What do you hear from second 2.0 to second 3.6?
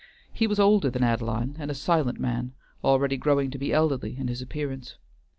man, already growing to